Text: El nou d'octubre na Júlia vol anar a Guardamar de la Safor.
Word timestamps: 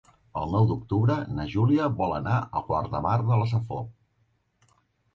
El 0.43 0.53
nou 0.53 0.63
d'octubre 0.71 1.17
na 1.41 1.45
Júlia 1.57 1.91
vol 2.01 2.17
anar 2.21 2.41
a 2.41 2.65
Guardamar 2.73 3.15
de 3.31 3.41
la 3.45 3.49
Safor. 3.57 3.89